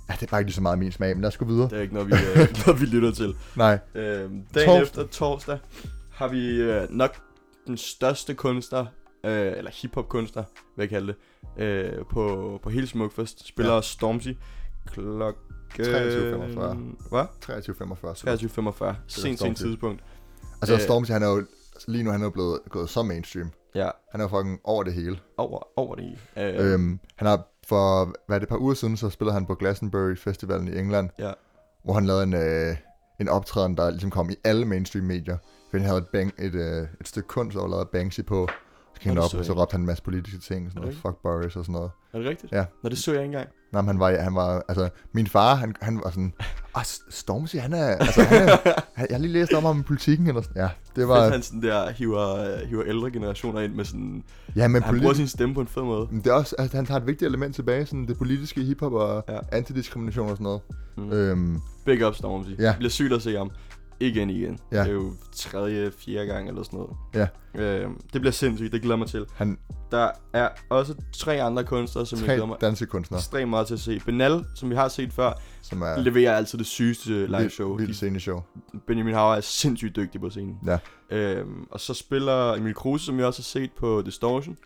[0.09, 1.69] Ja, det er bare ikke lige så meget min smag, men lad os gå videre.
[1.69, 3.35] det er ikke noget, vi, uh, noget, vi lytter til.
[3.55, 4.81] Nej, Øh, dagen Torsdag.
[4.81, 5.59] efter torsdag
[6.11, 7.17] har vi uh, nok
[7.67, 8.81] den største kunstner,
[9.23, 10.43] uh, eller hiphop-kunstner,
[10.75, 11.15] hvad jeg kalde
[11.57, 13.47] det, uh, på, på hele Smukfest.
[13.47, 13.81] Spiller Ja.
[13.81, 14.29] Stormzy
[14.87, 15.43] klokken...
[15.73, 17.09] 23.45.
[17.09, 17.25] Hvad?
[17.45, 18.83] 23.45.
[18.83, 18.93] 23.45.
[19.07, 20.03] Sent, sent tidspunkt.
[20.61, 20.81] Altså, Øh.
[20.81, 21.45] Stormzy, han er jo...
[21.87, 23.51] Lige nu han er blevet gået så mainstream.
[23.75, 25.19] Ja, Han er jo fucking over det hele.
[25.37, 26.03] over, over det
[26.35, 26.59] hele.
[26.59, 29.45] Uh, Øhm, han har for, hvad er det, et par uger siden, så spillede han
[29.45, 31.31] på Glastonbury Festivalen i England, Ja.
[31.83, 32.75] hvor han lavede en, øh,
[33.19, 35.37] en optræden, der ligesom kom i alle mainstream medier.
[35.71, 38.47] For han havde et, bang, et, øh, et stykke kunst, lavet af Banksy på.
[38.93, 41.15] Så gik han op, og så råbte han en masse politiske ting, sådan noget, fuck
[41.23, 41.91] Boris og sådan noget.
[42.13, 42.51] Er det rigtigt?
[42.51, 42.65] Ja.
[42.83, 43.49] Nå, det så jeg ikke engang.
[43.71, 46.33] Nej, men han var, han var, altså, min far, han, han var sådan,
[46.79, 48.57] ah, Stormzy, han er, altså, han er,
[48.95, 51.19] han, jeg har lige læst om ham i politikken, eller sådan, ja, det Var...
[51.21, 54.23] var, han sådan der hiver, øh, hiver ældre generationer ind med sådan...
[54.55, 56.07] ja, men Han bruger politik, sin stemme på en fed måde.
[56.11, 58.93] men det er også, altså, han tager et vigtigt element tilbage, sådan det politiske hiphop
[58.93, 59.39] og Ja.
[59.51, 60.61] antidiskrimination og sådan noget.
[60.97, 61.11] Mm.
[61.11, 62.49] Øhm, Big up Stormzy.
[62.59, 62.67] Ja.
[62.67, 63.51] Det bliver sygt at se ham.
[63.99, 64.59] Igen igen.
[64.71, 64.79] Ja.
[64.79, 67.27] Det er jo tredje, fjerde gang eller sådan noget.
[67.55, 67.83] Ja.
[67.83, 69.25] Øh, det bliver sindssygt, det glæder jeg mig til.
[69.35, 69.57] han,
[69.91, 73.67] Der er også tre andre kunstnere, som jeg tre glæder mig danske kunstnere, ekstremt meget
[73.67, 74.01] til at se.
[74.05, 75.99] Benal, som vi har set før, som er ja.
[76.01, 77.77] leverer altid det sygeste live show.
[77.77, 78.41] vildt sceneshow.
[78.87, 80.57] Benjamin Hauer er sindssygt dygtig på scenen.
[80.65, 80.77] Ja.
[81.11, 84.57] Øhm, og så spiller Emil Kruse, som vi også har set på Distortion.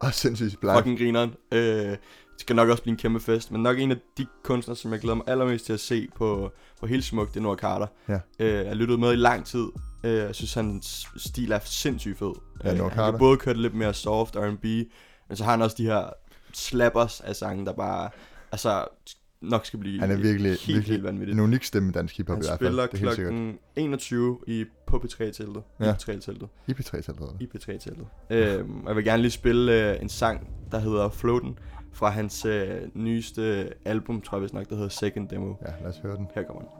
[0.00, 0.72] Og sindssygt live.
[0.76, 1.34] Fucking grineren.
[1.52, 1.96] Øh,
[2.36, 3.52] det skal nok også blive en kæmpe fest.
[3.52, 6.50] Men nok en af de kunstnere, som jeg glæder mig allermest til at se på,
[6.80, 7.86] på hele smuk, det er Noah Carter.
[8.08, 8.18] Ja.
[8.38, 9.66] Øh, jeg lyttet med i lang tid.
[10.04, 12.32] Øh, jeg synes, hans stil er sindssygt fed.
[12.64, 13.18] Ja, øh, Noah han kan Carter.
[13.18, 14.64] både køre lidt mere soft R&B,
[15.28, 16.10] men så har han også de her
[16.52, 18.10] slappers af sange, der bare
[18.52, 18.84] altså,
[19.40, 21.34] nok skal blive Han er virkelig, helt, virkelig helt vanvittigt.
[21.38, 22.68] en unik stemme i dansk hiphop Han i hvert fald.
[22.68, 23.32] spiller er helt sikkert.
[23.32, 25.62] klokken 21 i på P3-teltet.
[25.80, 25.92] Ja.
[25.92, 26.48] IP3-teltet.
[26.70, 27.36] IP3-tallet.
[27.42, 28.06] IP3-teltet.
[28.30, 31.58] Øhm, og jeg vil gerne lige spille øh, en sang, der hedder Floaten,
[31.96, 35.54] fra hans øh, nyeste album, tror jeg vist nok, der hedder Second Demo.
[35.66, 36.26] Ja, lad os høre den.
[36.34, 36.70] Her kommer den.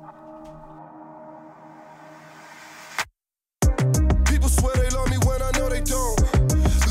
[4.30, 6.20] People swear they love me when I know they don't.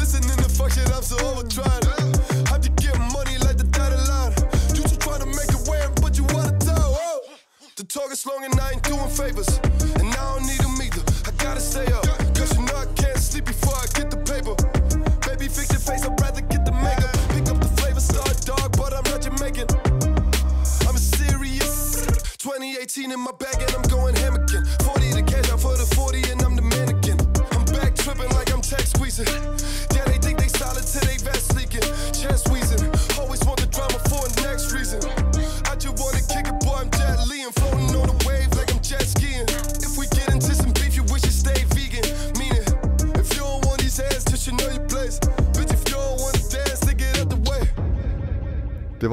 [0.02, 1.84] Listening to fuck shit up, so overtried.
[2.50, 4.34] How'd you get money like the dotted line?
[4.76, 6.90] You just trying to make a way, but you wanna tell.
[7.06, 7.20] Oh.
[7.80, 9.52] The talk is long and I ain't doing favors.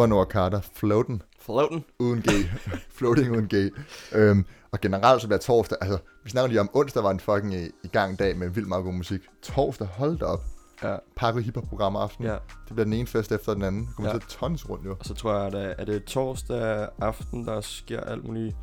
[0.03, 1.85] Var Noah Carter, Floaten, Floaten.
[1.99, 2.29] uden G.
[2.97, 3.71] Floating uden G.
[4.13, 7.55] Øhm, og generelt så bliver torsdag, altså, vi snakker lige om onsdag var en fucking
[7.55, 9.21] i, i gang dag med vildt meget god musik.
[9.43, 10.41] Torsdag, hold da op.
[10.83, 10.97] Ja.
[11.17, 12.25] Pakket hiphop-program aften.
[12.25, 12.33] ja.
[12.33, 13.87] Det bliver den ene fest efter den anden.
[13.87, 14.19] Der kommer Ja.
[14.19, 14.97] til tons rundt, jo.
[15.01, 18.57] Og så tror jeg, at er det torsdag aften, der sker alt muligt.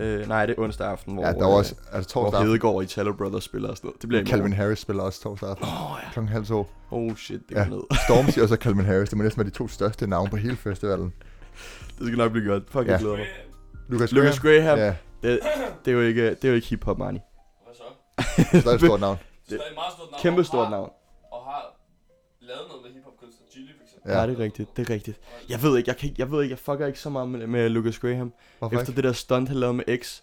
[0.00, 2.48] Øh, nej, det er onsdag aften, hvor, Ja, der var også, altså hvor torsdag aften.
[2.50, 4.02] Hedegaard i Tallow Brothers spiller og sådan noget.
[4.02, 4.52] Det bliver Calvin morgen.
[4.52, 5.64] Harris spiller også torsdag aften.
[5.66, 6.10] Åh, ja.
[6.12, 6.66] Klokken halv to.
[6.90, 7.62] Oh shit, det Ja.
[7.64, 7.82] går ned.
[8.08, 9.08] Stormzy og så Calvin Harris.
[9.08, 11.12] Det må næsten være de to største navne på hele festivalen.
[11.98, 12.62] Det skal nok blive godt.
[12.70, 12.90] Fuck, Ja.
[12.92, 13.26] jeg glæder mig.
[13.88, 15.40] Lucas, Lucas Graham, Ja, det,
[15.84, 17.18] det, er jo ikke, det er jo ikke hip-hop money.
[17.64, 17.82] Hvad så?
[18.58, 19.18] det er et stort navn.
[19.50, 20.20] Det er et meget stort navn.
[20.22, 20.90] Kæmpe og stort navn.
[24.10, 24.20] Ja.
[24.20, 24.26] Ja.
[24.26, 25.18] det er rigtigt, det er rigtigt.
[25.48, 27.68] Jeg ved ikke, jeg, kan jeg ved ikke, jeg fucker ikke så meget med, med
[27.68, 28.32] Lucas Graham.
[28.58, 28.96] Hvorfor Efter ikke?
[28.96, 30.20] det der stunt, han lavede med X.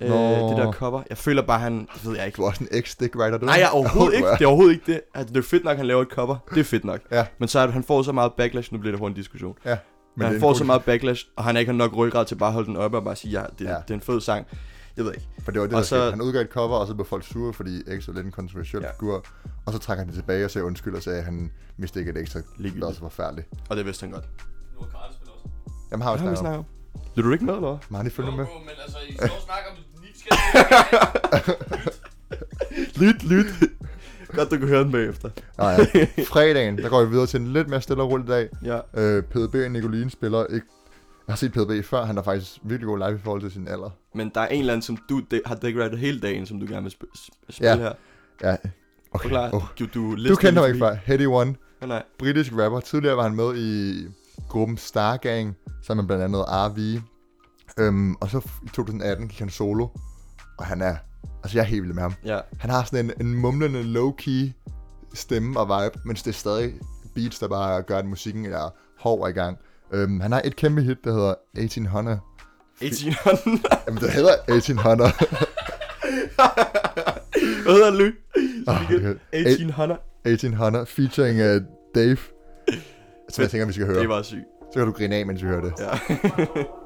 [0.00, 1.02] Øh, det der cover.
[1.08, 1.88] Jeg føler bare, han...
[1.94, 2.36] Det ved jeg ikke.
[2.36, 4.28] Du er også en ex-dick writer, du Nej, jeg er overhovedet ikke.
[4.28, 5.00] Det er overhovedet ikke det.
[5.14, 6.36] Altså, det er fedt nok, han laver et cover.
[6.54, 7.00] Det er fedt nok.
[7.12, 7.26] Ja.
[7.38, 9.56] Men så er han får så meget backlash, nu bliver det hurtigt en diskussion.
[9.64, 9.76] Ja.
[10.16, 12.48] Men er han får så meget backlash, og han ikke har nok ryggrad til bare
[12.48, 13.74] at holde den oppe og bare sige, ja, det, ja.
[13.74, 14.46] det er en fed sang.
[15.00, 15.28] Jeg ved ikke.
[15.44, 16.10] For det var det, Og der så- skete.
[16.10, 18.82] Han udgav et cover, og så blev folk sure, fordi X var lidt en kontroversiel
[18.82, 18.90] Ja.
[18.92, 19.24] figur.
[19.66, 22.12] Og så trækker han det tilbage og siger undskyld og sagde, at han vidste ikke,
[22.18, 22.82] at X havde Ligegyldigt.
[22.82, 23.48] været så forfærdeligt.
[23.70, 24.24] Og det vidste han godt.
[24.74, 25.48] Nu er Karl spiller også.
[25.92, 26.44] Jamen, har vi har snakket om.
[26.44, 26.64] snakket om?
[27.16, 27.78] Lytter du ikke med, eller hvad?
[27.88, 28.44] Men har han lige følge Jo, med?
[28.44, 31.70] jo, men altså, I står og snakker om ni forskellige
[33.06, 33.46] Lyt, lyt.
[34.28, 35.30] Godt, du kan høre den bagefter.
[35.58, 36.06] Nej, ja.
[36.24, 38.48] Fredagen, der går vi videre til en lidt mere stille og rolig dag.
[38.64, 38.80] Ja.
[38.94, 40.66] Øh, PDB og Nicoline spiller ikke...
[41.30, 43.68] Jeg har set PDB før, han er faktisk virkelig god live i forhold til sin
[43.68, 43.90] alder.
[44.14, 46.66] Men der er en eller anden, som du de- har decorated hele dagen, som du
[46.66, 47.76] gerne vil sp- sp- spille Ja.
[47.76, 47.92] her.
[48.42, 48.68] Ja, okay.
[49.12, 49.54] Forklar.
[49.54, 49.62] Oh.
[49.78, 50.94] Du, du, Du kender ham ikke før.
[51.04, 52.02] Heady One, Oh, nej.
[52.18, 52.80] britisk rapper.
[52.80, 54.06] Tidligere var han med i
[54.48, 57.00] gruppen Star Gang, sammen med blandt andet RV.
[57.78, 59.88] Øhm, og så i 2018 gik han solo,
[60.58, 60.96] og han er...
[61.42, 62.14] Altså, jeg er helt vild med ham.
[62.24, 62.40] Ja.
[62.58, 64.52] Han har sådan en, en mumlende, low-key
[65.14, 66.72] stemme og vibe, mens det er stadig
[67.14, 69.58] beats, der bare gør, at musikken er hård i gang.
[69.92, 72.20] Øhm, han har et kæmpe hit, der hedder 1800.
[72.80, 73.60] 1800.
[73.86, 75.10] Jamen, det hedder 1800.
[77.62, 78.10] Hvad hedder Ly?
[78.66, 79.16] oh, okay.
[79.32, 80.00] 1800.
[80.24, 81.62] 1800 featuring uh,
[81.94, 82.16] Dave.
[83.28, 84.00] Så jeg tænker, vi skal høre.
[84.00, 84.44] Det var sygt.
[84.72, 85.72] Så kan du grine af, mens vi hører det.
[85.78, 85.98] Ja.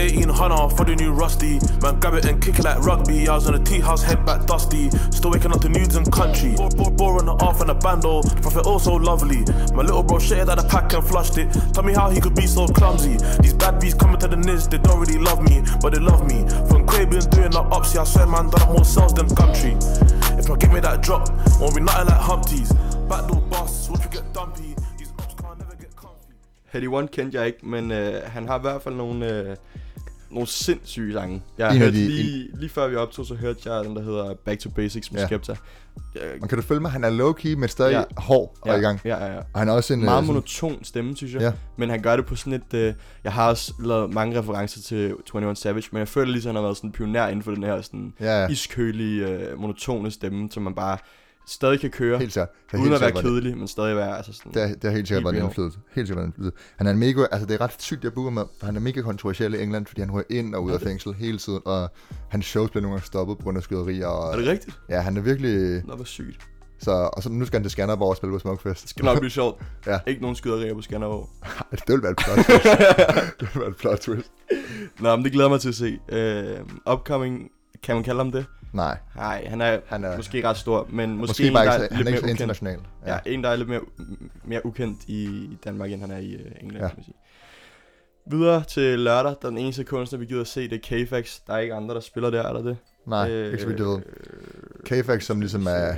[0.00, 1.60] 1800 for the new rusty.
[1.82, 3.28] Man, grab it and kick it like rugby.
[3.28, 4.90] I was on a tea house, head back dusty.
[5.10, 6.54] Still waking up to nudes and country.
[6.56, 8.22] Bore, on the off and a bando.
[8.22, 9.44] The prophet also lovely.
[9.74, 11.52] My little bro shared out the pack and flushed it.
[11.74, 13.16] Tell me how he could be so clumsy.
[13.42, 16.26] These bad bees coming to the niz, they don't really love me, but they love
[16.26, 16.48] me.
[16.68, 19.76] From Quabian doing the ups, I swear man done more sales than country.
[20.38, 21.28] If not, give me that drop,
[21.60, 22.72] won't be nothing like Humpties.
[23.08, 23.90] Backdoor us.
[23.90, 24.74] Watch we get dumpy.
[24.98, 26.34] These ops can't never get comfy.
[26.72, 29.56] Heady One kendte jeg ikke, men øh, han har i hvert fald nogle, øh,
[30.30, 31.42] nogle sindssyge sange.
[31.58, 34.34] Jeg En hørte de- lige, lige før vi optog, så hørte jeg den, der hedder
[34.44, 35.26] Back to Basics med Ja.
[35.26, 35.54] Skepta.
[36.14, 36.90] Jeg, Og kan du følge mig?
[36.90, 38.02] Han er low-key, men stadig Ja.
[38.16, 39.00] hård og ja, i gang.
[39.04, 39.38] Ja, ja, ja.
[39.52, 40.04] Og han er også en...
[40.04, 41.40] Meget øh, sådan- monoton stemme, synes jeg.
[41.40, 41.52] Ja.
[41.76, 42.74] Men han gør det på sådan et...
[42.74, 46.46] Øh, jeg har også lavet mange referencer til 21 Savage, men jeg føler lige, at
[46.46, 48.48] han har været sådan en pioner inden for den her sådan Ja, ja.
[48.48, 50.98] iskølige, øh, monotone stemme, som man bare
[51.46, 52.48] stadig kan køre, Helt sikkert.
[52.66, 54.52] Det er uden helt at være kedelig, men stadig være altså sådan...
[54.52, 55.78] Det er, det er helt sikkert været en indflydelse.
[55.94, 56.58] Helt sikkert været en indflydelse.
[56.76, 58.80] Han er en mega, altså det er ret sygt, jeg booker med, for han er
[58.80, 61.90] mega kontroversiel i England, fordi han ryger ind og ud af fængsel hele tiden, og
[62.28, 64.06] hans shows bliver nogle gange stoppet på grund af skyderier.
[64.06, 64.80] Og, Er det rigtigt?
[64.88, 65.82] Ja, han er virkelig...
[65.86, 66.48] Nå, hvor sygt.
[66.82, 68.82] Så, og så nu skal han til Skanderborg og spille på Smukfest.
[68.82, 69.62] Det skal nok blive sjovt.
[69.86, 69.98] Ja.
[70.06, 71.28] Ikke nogen skyderier på Skanderborg.
[71.70, 72.64] det vil være et plot twist.
[73.40, 74.32] det vil være et plot twist.
[75.00, 75.98] Nå, men det glæder mig til at se.
[76.12, 77.50] Uh, upcoming,
[77.82, 78.46] kan man kalde ham det?
[78.72, 80.16] Nej, Nej, han er, han er...
[80.16, 82.30] måske ret stor, men måske, Måske en, der ikke, er lidt er mere ukendt.
[82.30, 82.78] international.
[83.06, 83.18] Ja.
[83.26, 83.80] en, der er lidt mere,
[84.44, 86.82] mere ukendt i Danmark, end han er i uh, England, Ja.
[86.82, 86.88] ja.
[86.88, 87.16] kan man sige.
[88.30, 91.40] Videre til lørdag, der er den eneste kunstner, vi gider at se, det er K-Fax.
[91.46, 92.76] Der er ikke andre, der spiller der, er der det?
[93.06, 94.00] Nej, øh, ikke så vidt jeg ved.
[94.84, 95.94] K-Fax, som ligesom er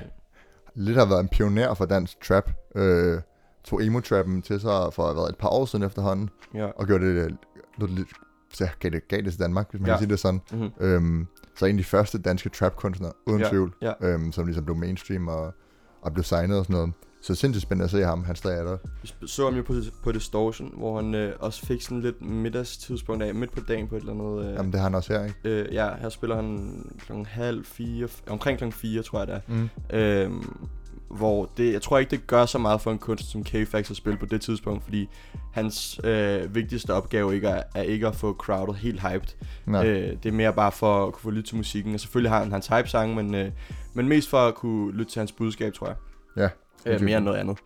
[0.74, 3.20] lidt har været en pioner for dansk trap, øh,
[3.64, 6.66] tog emo-trappen til sig for at have været et par år siden efterhånden, Ja.
[6.76, 7.30] og gjorde det øh,
[7.78, 8.08] lidt, lidt
[8.52, 9.92] så gav det, gav det til Danmark, hvis man Ja.
[9.94, 10.40] kan sige det sådan.
[10.52, 10.70] Mm-hmm.
[10.80, 13.92] Øhm, så en af de første danske trap-kunstnere, uden Ja, tvivl, ja.
[14.00, 15.54] Øhm, som ligesom blev mainstream og,
[16.02, 16.92] og blev signet og sådan noget.
[17.22, 18.76] Så sindssygt spændende at se ham, han stadig er der.
[19.20, 23.22] Vi så ham jo på, på Distortion, hvor han øh, også fik sådan lidt middagstidspunkt
[23.22, 24.46] af, midt på dagen på et eller andet...
[24.50, 25.36] Øh, Jamen det har han også her, ikke?
[25.44, 29.40] øh, ja, her spiller han klokken halv fire, omkring klokken fire, tror jeg det er.
[29.48, 29.68] Mm.
[29.96, 30.66] Øhm,
[31.12, 33.96] hvor det, jeg tror ikke, det gør så meget for en kunstner som K-Fax at
[33.96, 35.08] spille på det tidspunkt, fordi
[35.52, 39.28] hans øh, vigtigste opgave ikke er, er ikke at få crowdet helt hyped.
[39.66, 39.86] Nej.
[39.86, 42.38] Øh, det er mere bare for at kunne få lytte til musikken, og selvfølgelig har
[42.38, 43.50] han hans hype-sang, men, øh,
[43.94, 45.96] men mest for at kunne lytte til hans budskab, tror jeg.
[46.36, 46.48] Ja,
[46.86, 47.58] Øh, mere end noget andet.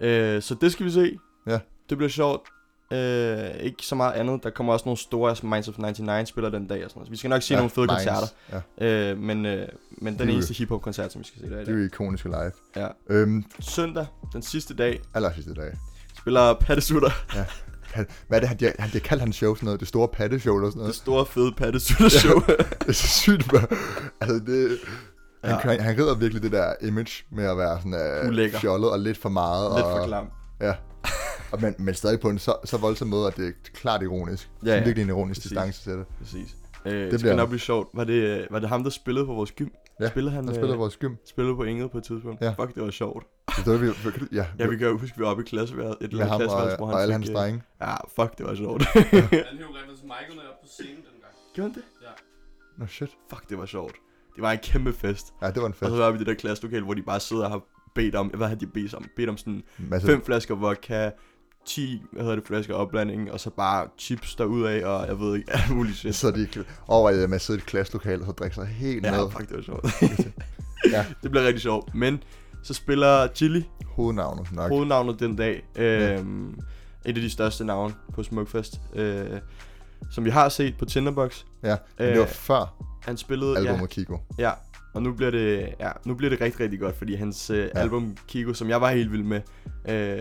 [0.00, 1.18] Øh, så det skal vi se.
[1.46, 1.58] Ja.
[1.90, 2.48] Det bliver sjovt.
[2.90, 4.42] Øh, ikke så meget andet.
[4.42, 7.06] Der kommer også nogle store, som Minds of 99 spiller den dag og sådan noget.
[7.06, 8.04] Så vi skal nok se ja, nogle fede Minds.
[8.04, 8.62] koncerter.
[8.80, 11.56] Ja, Øh, men, øh, men Det den er eneste hiphop-koncert, som vi skal se der
[11.60, 12.52] i det er jo ikoniske live.
[12.76, 12.88] Ja.
[13.10, 15.72] Øhm, Søndag, den sidste dag, aller sidste dag.
[16.18, 17.10] spiller Pattesutter.
[18.28, 19.80] Hvad er det, han, de, han, de kaldt hans show sådan noget?
[19.80, 20.94] Det store patteshow eller sådan Det noget?
[20.94, 22.40] store, fede Pattesutter show.
[22.80, 23.66] Det er så sygt, man.
[24.20, 24.78] Altså, det...
[25.44, 25.72] Han, Ja.
[25.72, 25.82] ja.
[25.82, 28.56] han rider virkelig det der image med at være sådan Ulækker.
[28.56, 29.72] uh, fjollet og lidt for meget.
[29.76, 30.30] Lidt og, for klam.
[30.60, 30.74] Ja.
[31.52, 34.50] Og, men, men stadig på en så, så voldsom måde, at det er klart ironisk.
[34.64, 34.84] Ja, Ja, ja.
[34.84, 35.50] virkelig en ironisk Præcis.
[35.50, 36.06] distance til det.
[36.18, 36.56] Præcis.
[36.86, 37.36] Øh, det, det bliver han.
[37.36, 37.88] nok blive sjovt.
[37.94, 39.68] Var det, var det ham, der spillede på vores gym?
[40.00, 41.14] Ja, spillede han, Han spiller øh, vores gym.
[41.26, 42.40] spillede på Inget på et tidspunkt?
[42.42, 42.50] Ja.
[42.58, 43.26] Fuck, det var sjovt.
[43.56, 43.86] Det var, vi,
[44.36, 45.96] ja, Ja, vi kan jo huske, vi var oppe i klasseværelset.
[46.04, 47.62] Et med eller ham andet og, klasseværelse, hvor og alle han hans øh, drenge.
[47.80, 48.84] Ja, fuck, det var sjovt.
[48.86, 51.32] Han hævde rent Michael op på scenen dengang.
[51.54, 51.82] Gjorde han det?
[52.78, 53.10] Nå, shit.
[53.30, 53.94] Fuck, det var sjovt.
[54.34, 55.26] Det var en kæmpe fest.
[55.42, 55.90] Ja, det var en Og fest.
[55.90, 57.60] så var vi i det der klasselokale, hvor de bare sidder og har
[57.94, 59.04] bedt om, hvad har de bedt om?
[59.16, 61.10] Bedt om sådan Masse, fem flasker vodka,
[61.68, 65.52] 10, hvad hedder det, flasker opblanding, og så bare chips derudad, og jeg ved ikke,
[65.56, 66.14] alt muligt shit.
[66.14, 66.48] så de
[66.88, 69.30] over med at sidde i et klasselokale og så drikke sig helt Ja, ned.
[69.30, 69.86] fuck, det var sjovt.
[70.92, 71.04] Ja.
[71.22, 71.94] Det bliver rigtig sjovt.
[71.94, 72.22] Men
[72.62, 74.68] så spiller Chili Hovednavnet nok.
[74.70, 75.62] hovednavnet den dag.
[75.76, 76.58] Øhm, et
[77.06, 78.80] af de største navne på Smukfest.
[78.94, 79.26] Øh,
[80.10, 81.44] som vi har set på Tinderbox.
[81.62, 83.56] Ja, men det var Øh, før Han spillede...
[83.56, 84.18] albumet Ja, Kiko.
[84.38, 84.50] ja,
[84.94, 87.80] og nu bliver det, ja, nu bliver det rigtig, rigtig godt, fordi hans øh, Ja.
[87.80, 89.40] album Kiko, som jeg var helt vild med,
[89.88, 90.20] øh,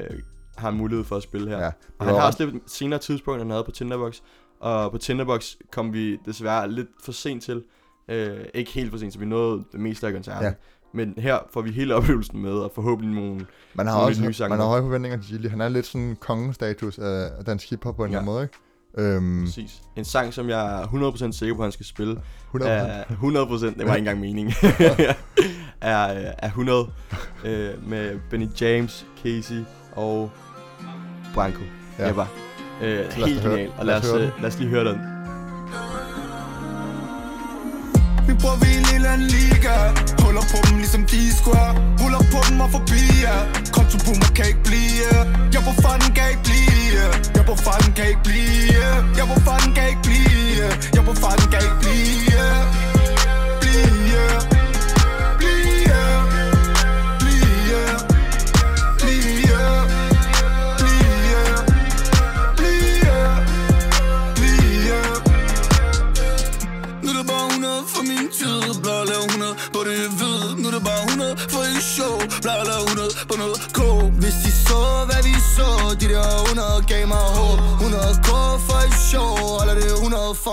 [0.58, 1.58] har mulighed for at spille her.
[1.60, 4.20] Ja, Og han har også lidt senere tidspunkt, han havde på Tinderbox.
[4.60, 7.63] Og på Tinderbox kom vi desværre lidt for sent til.
[8.10, 10.43] Øh, ikke helt for sent, så vi nåede det meste af koncerten.
[10.48, 10.54] Ja.
[10.93, 13.46] Men her får vi hele oplevelsen med, og forhåbentlig nogle...
[13.74, 15.50] Man har nogle også nye sange man har høje forventninger til Gilly.
[15.50, 18.17] Han er lidt sådan kongestatus af dansk hiphop på en Ja.
[18.17, 19.15] eller anden måde, ikke?
[19.15, 19.82] Øhm, Præcis.
[19.96, 22.22] En sang, som jeg er 100% sikker på, at han skal spille.
[22.46, 24.50] 100 Er 100%, det var ikke engang mening.
[25.82, 26.89] er, øh, er 100
[27.46, 29.63] øh, med Benny James, Casey
[29.96, 30.32] og
[31.38, 31.63] Branko.
[32.00, 32.10] Ja.
[32.10, 32.26] Ebba.
[32.82, 33.69] Øh, os helt genial.
[33.78, 34.97] Og lad lad os os, høre øh, lad os lige høre den.
[38.28, 39.76] Vi prøver i en lille liga
[40.23, 43.38] Holder på dem ligesom de square Ruller på dem og forbi ja.
[43.76, 45.17] Konto på mig kan ikke blive
[45.56, 47.02] Jeg på fanden kan ikke blive
[47.38, 48.57] Jeg på fanden kan ikke blive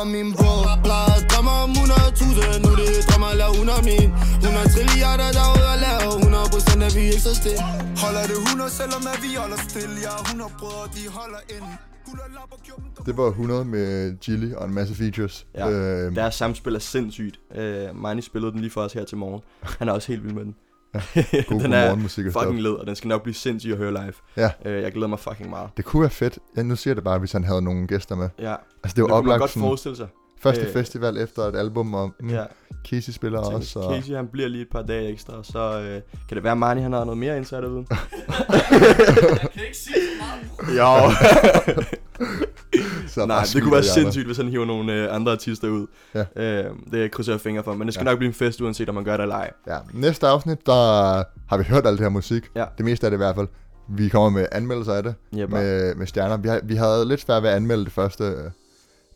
[0.04, 0.52] for min bro
[0.86, 4.08] Plejer at drømme om 100.000 Nu det er drømmer, lad 100 min
[4.48, 6.12] 100 trilliarder, der er ud at lave
[6.78, 7.62] 100% af vi ikke så stille
[8.02, 11.66] Holder det 100, selvom at vi holder stille Jeg er 100 brødre, de holder ind
[12.98, 13.86] og Det var 100 med
[14.20, 15.46] Gilly og en masse features.
[15.54, 17.40] Ja, Øhm, Deres samspil er sindssygt.
[17.50, 19.40] Uh, Marnie spillede den lige for os her til morgen.
[19.78, 20.54] Han er også helt vild med den.
[21.48, 24.12] god, den er morgenmusik fucking led, og den skal nok blive sindssyg at høre live.
[24.36, 24.50] Ja.
[24.66, 25.70] Uh, jeg glæder mig fucking meget.
[25.76, 26.38] Det kunne være fedt.
[26.56, 28.28] Ja, nu siger det bare, hvis han havde nogle gæster med.
[28.38, 30.08] Ja, Altså, det det var kunne man oplagt godt sådan, forestille sig.
[30.44, 32.44] Første øh, festival efter et album, og mm, Ja,
[32.90, 33.72] Casey spiller jeg også.
[33.74, 33.94] tænker, Og...
[33.94, 35.84] Casey han bliver lige et par dage ekstra, og så uh,
[36.28, 37.86] kan det være, at Marnie han har noget mere insiderviden.
[38.50, 40.24] Jeg kan ikke sige så
[40.66, 40.78] meget.
[40.78, 41.10] jo.
[43.08, 45.86] Så Nej, bare det kunne være sindssygt, hvis han hiver nogle øh, andre artister ud.
[46.14, 46.24] Ja.
[46.36, 48.10] Øh, det krydser jeg fingre for, men det skal Ja.
[48.10, 49.50] nok blive en fest, uanset om man gør det eller ej.
[49.66, 50.72] Ja, næste afsnit, der
[51.48, 52.44] har vi hørt alt det her musik.
[52.56, 52.64] Ja.
[52.78, 53.48] Det meste af det i hvert fald.
[53.88, 56.36] Vi kommer med anmeldelser af det, med, med stjerner.
[56.36, 58.50] Vi, har, vi havde lidt svært ved at anmelde det første, øh,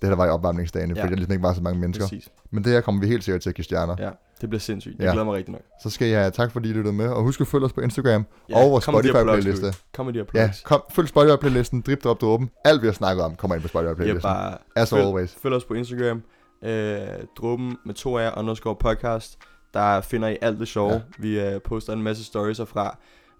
[0.02, 1.02] det der var i opvarmningsdagen, Ja.
[1.02, 2.04] fordi der ligesom ikke var så mange mennesker.
[2.04, 2.28] Præcis.
[2.50, 3.96] Men det her kommer vi helt sikkert til at give stjerner.
[3.98, 4.98] Ja, det bliver sindssygt.
[4.98, 5.11] Jeg Ja.
[5.12, 5.62] glæder mig rigtig nok.
[5.82, 7.08] Så skal jeg tak, fordi I lyttede med.
[7.08, 9.44] Og husk at følge os på Instagram Ja, og vores kom med de her plugs,
[9.46, 9.82] Spotify-playliste.
[9.94, 12.50] Kom med de her Ja, kom, følg Spotify-playlisten, drip, drop, dråben.
[12.64, 14.22] Alt vi har snakket om, kommer ind på Ja, Spotify-playlisten.
[14.22, 15.37] bare As følg, always.
[15.42, 16.22] følg os på Instagram.
[16.64, 16.98] Øh,
[17.38, 19.38] dråben med to af underscore podcast.
[19.74, 20.92] Der finder I alt det sjove.
[20.92, 21.00] Ja.
[21.18, 22.96] Vi øh, poster en masse stories herfra.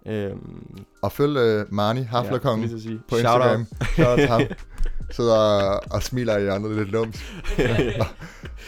[0.07, 3.01] Øhm, Og følg uh, Marni, Haflerkongen, sige.
[3.09, 3.17] på.
[3.17, 3.67] Instagram.
[3.95, 4.41] Shout out ham.
[5.11, 7.17] Sidder og, og smiler i andre lidt lums.
[7.53, 7.73] og skal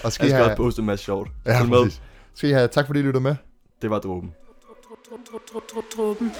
[0.04, 0.44] Jeg skal have...
[0.44, 1.30] også poste en masse sjovt.
[1.46, 1.90] Ja, Følg med.
[2.34, 3.34] Skal I have tak, fordi I lyttede med.
[3.82, 4.32] Det var dråben.
[5.96, 6.32] Truppen.